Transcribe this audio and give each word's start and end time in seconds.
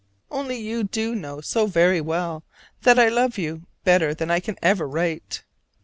Only 0.31 0.55
you 0.57 0.83
do 0.83 1.13
know 1.13 1.41
so 1.41 1.67
very 1.67 2.01
well 2.01 2.43
that 2.81 2.97
I 2.97 3.07
love 3.07 3.37
you 3.37 3.67
better 3.83 4.15
than 4.15 4.31
I 4.31 4.39
can 4.39 4.57
ever 4.63 4.87
write. 4.87 5.43